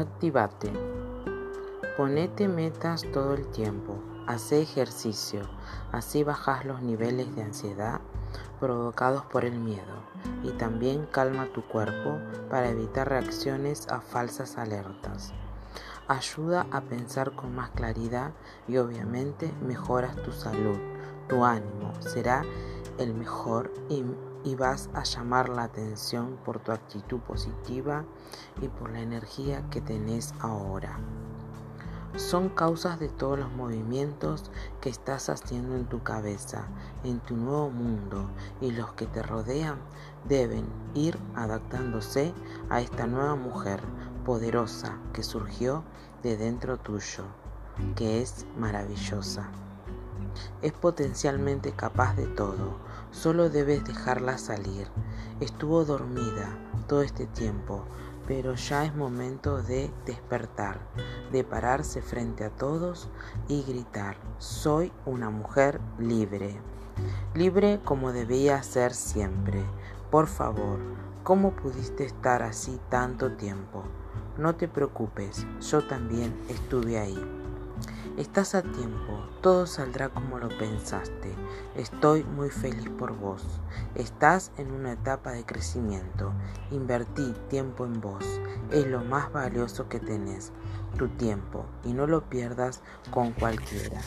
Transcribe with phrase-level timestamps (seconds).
[0.00, 0.72] Activate.
[1.98, 3.98] Ponete metas todo el tiempo.
[4.26, 5.42] Hace ejercicio.
[5.92, 8.00] Así bajas los niveles de ansiedad
[8.58, 9.82] provocados por el miedo
[10.42, 12.18] y también calma tu cuerpo
[12.48, 15.34] para evitar reacciones a falsas alertas.
[16.08, 18.32] Ayuda a pensar con más claridad
[18.68, 20.78] y obviamente mejoras tu salud.
[21.28, 22.42] Tu ánimo será
[22.96, 24.02] el mejor y,
[24.44, 28.04] y vas a llamar la atención por tu actitud positiva
[28.60, 30.98] y por la energía que tenés ahora
[32.16, 36.66] son causas de todos los movimientos que estás haciendo en tu cabeza,
[37.04, 38.28] en tu nuevo mundo
[38.60, 39.78] y los que te rodean
[40.28, 42.34] deben ir adaptándose
[42.68, 43.80] a esta nueva mujer
[44.24, 45.84] poderosa que surgió
[46.22, 47.24] de dentro tuyo,
[47.94, 49.48] que es maravillosa.
[50.62, 52.78] Es potencialmente capaz de todo,
[53.10, 54.88] solo debes dejarla salir.
[55.40, 57.84] Estuvo dormida todo este tiempo,
[58.26, 60.80] pero ya es momento de despertar,
[61.32, 63.08] de pararse frente a todos
[63.48, 66.60] y gritar, soy una mujer libre,
[67.34, 69.64] libre como debía ser siempre.
[70.10, 70.78] Por favor,
[71.22, 73.84] ¿cómo pudiste estar así tanto tiempo?
[74.36, 77.39] No te preocupes, yo también estuve ahí.
[78.16, 81.32] Estás a tiempo, todo saldrá como lo pensaste.
[81.76, 83.60] Estoy muy feliz por vos.
[83.94, 86.32] Estás en una etapa de crecimiento.
[86.70, 88.40] Invertí tiempo en vos.
[88.72, 90.52] Es lo más valioso que tenés,
[90.98, 94.00] tu tiempo, y no lo pierdas con cualquiera.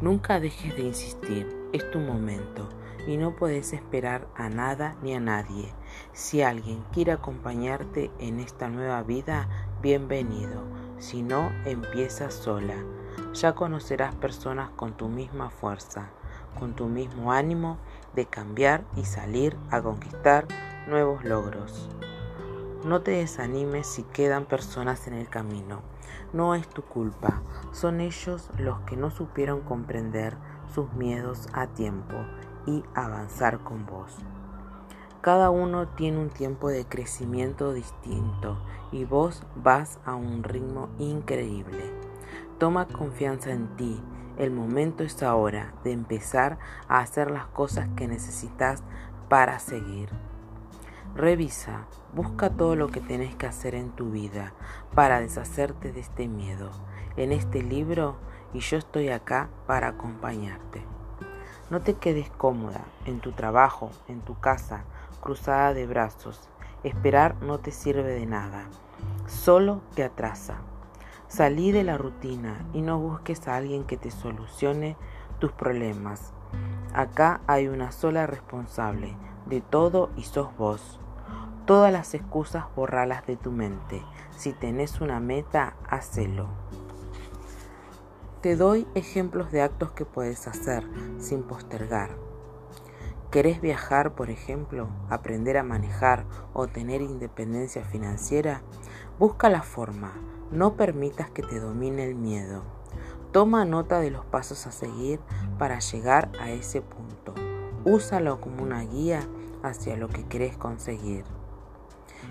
[0.00, 2.68] Nunca dejes de insistir, es tu momento
[3.06, 5.72] y no puedes esperar a nada ni a nadie.
[6.12, 9.48] Si alguien quiere acompañarte en esta nueva vida,
[9.80, 12.74] bienvenido si no, empieza sola.
[13.34, 16.08] Ya conocerás personas con tu misma fuerza,
[16.58, 17.78] con tu mismo ánimo
[18.14, 20.46] de cambiar y salir a conquistar
[20.88, 21.88] nuevos logros.
[22.84, 25.80] No te desanimes si quedan personas en el camino.
[26.32, 27.42] No es tu culpa,
[27.72, 30.36] son ellos los que no supieron comprender
[30.74, 32.14] sus miedos a tiempo
[32.66, 34.16] y avanzar con vos.
[35.26, 41.82] Cada uno tiene un tiempo de crecimiento distinto y vos vas a un ritmo increíble.
[42.60, 44.00] Toma confianza en ti.
[44.38, 48.84] El momento es ahora de empezar a hacer las cosas que necesitas
[49.28, 50.10] para seguir.
[51.16, 54.52] Revisa, busca todo lo que tenés que hacer en tu vida
[54.94, 56.70] para deshacerte de este miedo.
[57.16, 58.14] En este libro
[58.54, 60.84] y yo estoy acá para acompañarte.
[61.68, 64.84] No te quedes cómoda en tu trabajo, en tu casa,
[65.26, 66.48] cruzada de brazos.
[66.84, 68.68] Esperar no te sirve de nada,
[69.26, 70.58] solo te atrasa.
[71.26, 74.96] Salí de la rutina y no busques a alguien que te solucione
[75.40, 76.32] tus problemas.
[76.94, 79.16] Acá hay una sola responsable
[79.46, 81.00] de todo y sos vos.
[81.64, 84.04] Todas las excusas borralas de tu mente.
[84.30, 86.46] Si tenés una meta, hacelo.
[88.42, 90.88] Te doy ejemplos de actos que puedes hacer
[91.18, 92.25] sin postergar.
[93.36, 96.24] ¿Querés viajar, por ejemplo, aprender a manejar
[96.54, 98.62] o tener independencia financiera?
[99.18, 100.14] Busca la forma,
[100.50, 102.62] no permitas que te domine el miedo.
[103.32, 105.20] Toma nota de los pasos a seguir
[105.58, 107.34] para llegar a ese punto.
[107.84, 109.28] Úsalo como una guía
[109.62, 111.26] hacia lo que querés conseguir.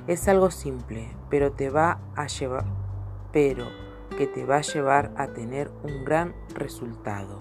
[0.08, 2.66] Es algo simple, pero te va a llevar
[3.32, 3.68] pero
[4.18, 7.38] que te va a llevar a tener un gran resultado.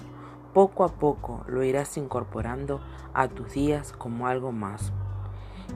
[0.54, 2.80] Poco a poco lo irás incorporando
[3.12, 4.92] a tus días como algo más.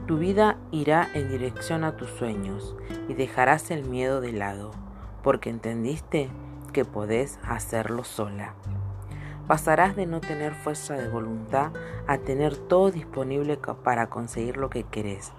[0.07, 2.77] Tu vida irá en dirección a tus sueños
[3.09, 4.71] y dejarás el miedo de lado,
[5.21, 6.29] porque entendiste
[6.71, 8.53] que podés hacerlo sola.
[9.47, 11.73] Pasarás de no tener fuerza de voluntad
[12.07, 15.33] a tener todo disponible para conseguir lo que querés,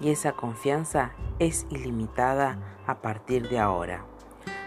[0.00, 4.06] y esa confianza es ilimitada a partir de ahora.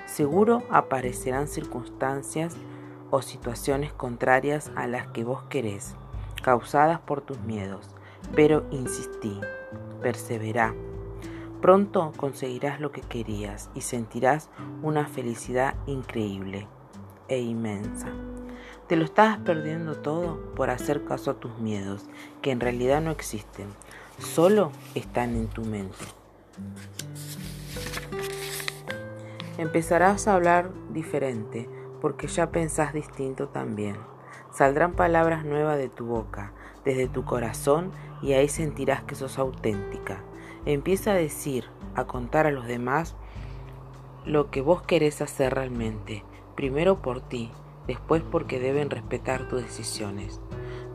[0.06, 2.56] Seguro aparecerán circunstancias
[3.12, 5.96] o situaciones contrarias a las que vos querés,
[6.42, 7.96] causadas por tus miedos,
[8.36, 9.40] pero insistí,
[10.02, 10.74] perseverá.
[11.62, 14.50] Pronto conseguirás lo que querías y sentirás
[14.82, 16.68] una felicidad increíble
[17.28, 18.08] e inmensa.
[18.88, 22.06] Te lo estabas perdiendo todo por hacer caso a tus miedos,
[22.42, 23.68] que en realidad no existen,
[24.18, 26.06] solo están en tu mente.
[29.58, 31.70] Empezarás a hablar diferente,
[32.02, 33.98] porque ya pensás distinto también.
[34.52, 36.54] Saldrán palabras nuevas de tu boca,
[36.86, 37.92] desde tu corazón,
[38.22, 40.24] y ahí sentirás que sos auténtica.
[40.66, 41.66] Empieza a decir,
[41.96, 43.16] a contar a los demás
[44.26, 46.24] lo que vos querés hacer realmente,
[46.56, 47.52] primero por ti,
[47.88, 50.40] después porque deben respetar tus decisiones.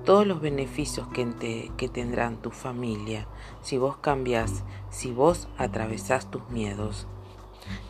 [0.04, 3.26] todos los beneficios que, que tendrán tu familia
[3.62, 7.06] si vos cambias, si vos atravesás tus miedos.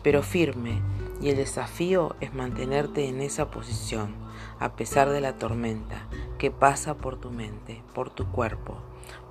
[0.01, 0.81] Pero firme,
[1.21, 4.15] y el desafío es mantenerte en esa posición,
[4.59, 6.07] a pesar de la tormenta
[6.37, 8.77] que pasa por tu mente, por tu cuerpo,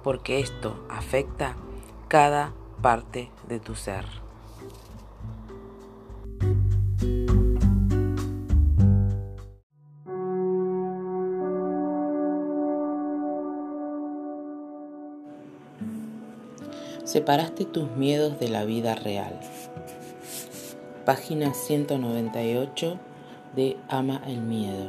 [0.02, 1.56] porque esto afecta
[2.08, 2.52] cada
[2.82, 4.04] parte de tu ser.
[17.04, 19.38] Separaste tus miedos de la vida real.
[21.04, 22.98] Página 198
[23.54, 24.88] de Ama el Miedo.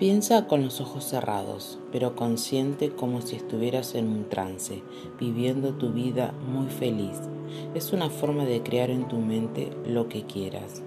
[0.00, 4.82] Piensa con los ojos cerrados, pero consciente como si estuvieras en un trance,
[5.20, 7.20] viviendo tu vida muy feliz.
[7.76, 10.82] Es una forma de crear en tu mente lo que quieras.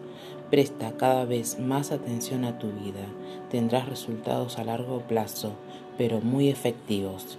[0.51, 3.05] Presta cada vez más atención a tu vida.
[3.49, 5.53] Tendrás resultados a largo plazo,
[5.97, 7.37] pero muy efectivos.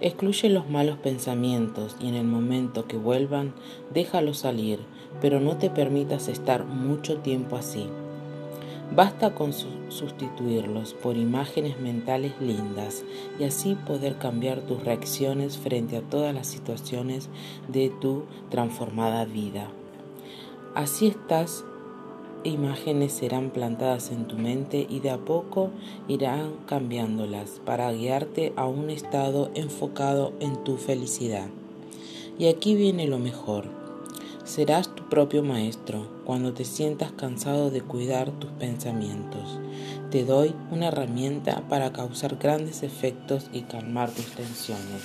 [0.00, 3.54] Excluye los malos pensamientos y en el momento que vuelvan,
[3.92, 4.80] déjalos salir,
[5.20, 7.86] pero no te permitas estar mucho tiempo así.
[8.94, 9.52] Basta con
[9.88, 13.04] sustituirlos por imágenes mentales lindas
[13.38, 17.30] y así poder cambiar tus reacciones frente a todas las situaciones
[17.68, 19.70] de tu transformada vida.
[20.74, 21.64] Así estás
[22.48, 25.70] imágenes serán plantadas en tu mente y de a poco
[26.08, 31.48] irán cambiándolas para guiarte a un estado enfocado en tu felicidad.
[32.38, 33.66] Y aquí viene lo mejor.
[34.44, 39.60] Serás tu propio maestro cuando te sientas cansado de cuidar tus pensamientos.
[40.10, 45.02] Te doy una herramienta para causar grandes efectos y calmar tus tensiones.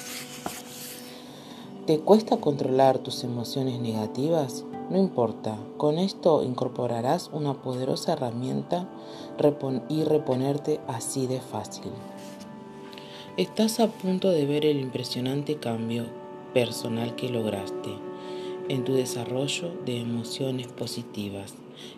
[1.86, 4.66] ¿Te cuesta controlar tus emociones negativas?
[4.90, 8.88] No importa, con esto incorporarás una poderosa herramienta
[9.90, 11.92] y reponerte así de fácil.
[13.36, 16.06] Estás a punto de ver el impresionante cambio
[16.54, 17.92] personal que lograste
[18.70, 21.54] en tu desarrollo de emociones positivas.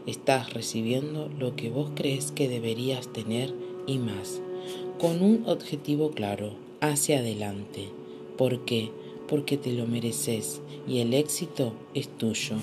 [0.06, 3.54] Estás recibiendo lo que vos crees que deberías tener
[3.88, 4.42] y más,
[5.00, 7.90] con un objetivo claro, hacia adelante.
[8.38, 8.92] ¿Por qué?
[9.30, 12.56] Porque te lo mereces y el éxito es tuyo.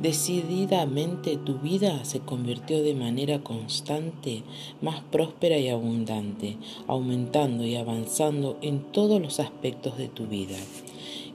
[0.00, 4.44] Decididamente tu vida se convirtió de manera constante,
[4.80, 6.56] más próspera y abundante,
[6.86, 10.56] aumentando y avanzando en todos los aspectos de tu vida.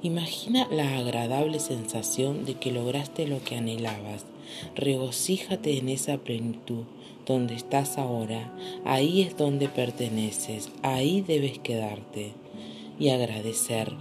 [0.01, 4.25] Imagina la agradable sensación de que lograste lo que anhelabas.
[4.75, 6.83] Regocíjate en esa plenitud
[7.25, 8.53] donde estás ahora.
[8.85, 10.69] Ahí es donde perteneces.
[10.83, 12.42] Ahí debes quedarte
[12.99, 13.93] y agradecer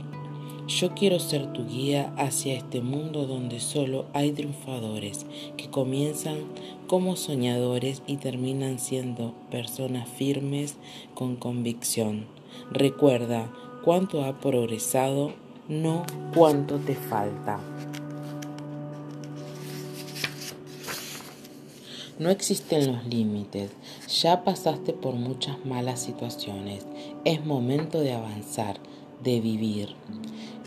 [0.68, 6.38] yo quiero ser tu guía hacia este mundo donde solo hay triunfadores que comienzan
[6.86, 10.76] como soñadores y terminan siendo personas firmes
[11.14, 12.26] con convicción.
[12.70, 13.52] Recuerda
[13.84, 15.32] cuánto ha progresado,
[15.68, 16.04] no
[16.34, 17.58] cuánto te falta.
[22.18, 23.72] No existen los límites,
[24.08, 26.86] ya pasaste por muchas malas situaciones,
[27.24, 28.78] es momento de avanzar,
[29.22, 29.94] de vivir.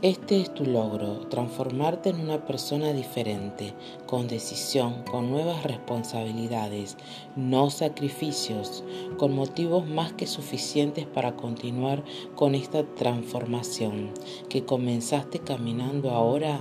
[0.01, 3.73] Este es tu logro, transformarte en una persona diferente,
[4.05, 6.95] con decisión, con nuevas responsabilidades,
[7.35, 8.83] no sacrificios,
[9.17, 12.03] con motivos más que suficientes para continuar
[12.35, 14.11] con esta transformación
[14.47, 16.59] que comenzaste caminando ahora,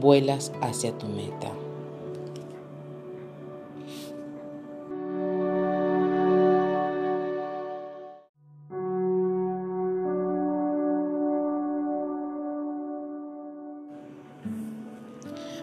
[0.00, 1.65] vuelas hacia tu meta.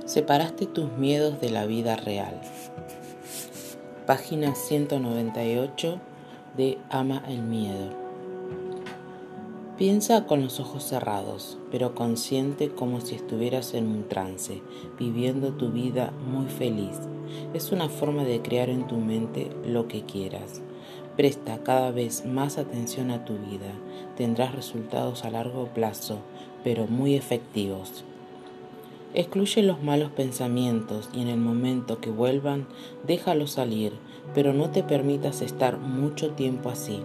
[0.06, 2.42] Separaste tus miedos de la vida real.
[4.06, 5.98] Página 198
[6.58, 7.90] de Ama el Miedo.
[9.78, 14.62] Piensa con los ojos cerrados, pero consciente como si estuvieras en un trance,
[15.00, 17.00] viviendo tu vida muy feliz.
[17.54, 20.62] Es una forma de crear en tu mente lo que quieras.
[21.16, 23.72] Presta cada vez más atención a tu vida.
[24.18, 26.18] Tendrás resultados a largo plazo,
[26.62, 28.04] pero muy efectivos.
[29.15, 32.65] Excluye los malos pensamientos y en el momento que vuelvan,
[33.05, 33.93] déjalos salir,
[34.34, 37.00] pero no te permitas estar mucho tiempo así.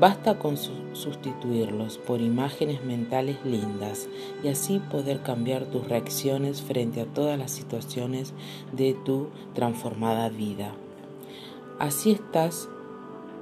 [0.00, 4.08] Basta con sustituirlos por imágenes mentales lindas
[4.42, 8.32] y así poder cambiar tus reacciones frente a todas las situaciones
[8.72, 10.74] de tu transformada vida.
[11.78, 12.68] Así estás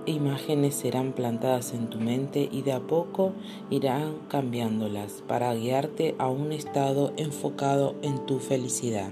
[0.07, 3.33] imágenes serán plantadas en tu mente y de a poco
[3.71, 9.11] irán cambiándolas para guiarte a un estado enfocado en tu felicidad.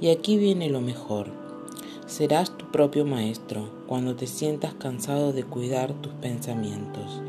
[0.00, 1.28] Y aquí viene lo mejor.
[2.06, 7.22] Serás tu propio maestro cuando te sientas cansado de cuidar tus pensamientos.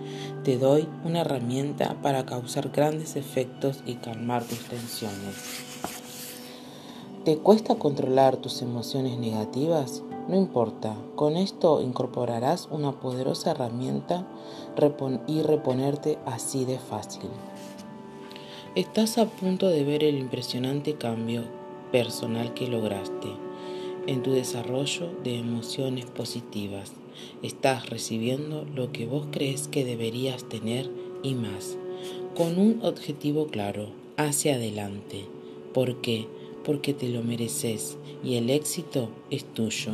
[0.44, 5.36] Te doy una herramienta para causar grandes efectos y calmar tus tensiones.
[7.24, 10.03] ¿Te cuesta controlar tus emociones negativas?
[10.27, 14.25] No importa, con esto incorporarás una poderosa herramienta
[15.27, 17.30] y reponerte así de fácil.
[18.75, 21.44] Estás a punto de ver el impresionante cambio
[21.92, 23.30] personal que lograste
[24.08, 26.94] en tu desarrollo de emociones positivas.
[27.42, 30.89] Estás recibiendo lo que vos crees que deberías tener
[31.22, 31.77] y más,
[32.36, 35.25] con un objetivo claro, hacia adelante.
[35.74, 36.27] ¿Por qué?
[36.63, 39.93] Porque te lo mereces y el éxito es tuyo.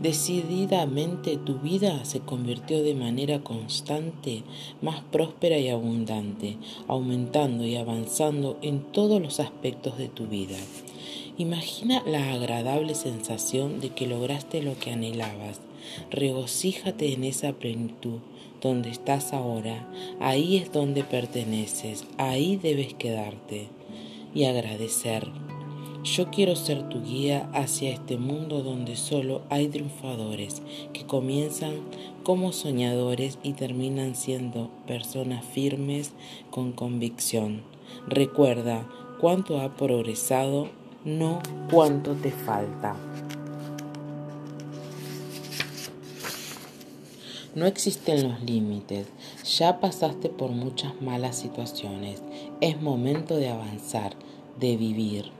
[0.00, 4.42] Decididamente tu vida se convirtió de manera constante,
[4.82, 10.58] más próspera y abundante, aumentando y avanzando en todos los aspectos de tu vida.
[11.38, 15.60] Imagina la agradable sensación de que lograste lo que anhelabas.
[16.10, 18.18] Regocíjate en esa plenitud
[18.60, 19.88] donde estás ahora.
[20.20, 22.04] Ahí es donde perteneces.
[22.18, 23.68] Ahí debes quedarte
[24.34, 25.45] y agradecer.
[26.06, 31.80] Yo quiero ser tu guía hacia este mundo donde solo hay triunfadores que comienzan
[32.22, 36.12] como soñadores y terminan siendo personas firmes
[36.52, 37.62] con convicción.
[38.06, 38.88] Recuerda
[39.20, 40.68] cuánto ha progresado
[41.04, 41.40] no
[41.72, 42.94] cuánto te falta.
[47.56, 49.08] No existen los límites,
[49.58, 52.22] ya pasaste por muchas malas situaciones,
[52.60, 54.14] es momento de avanzar,
[54.60, 55.32] de vivir.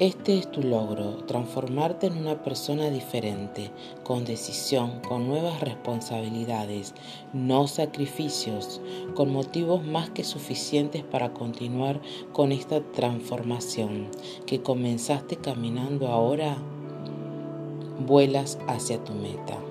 [0.00, 3.70] Este es tu logro, transformarte en una persona diferente,
[4.02, 6.94] con decisión, con nuevas responsabilidades,
[7.34, 8.80] no sacrificios,
[9.14, 12.00] con motivos más que suficientes para continuar
[12.32, 14.08] con esta transformación
[14.46, 16.56] que comenzaste caminando ahora,
[18.06, 19.69] vuelas hacia tu meta.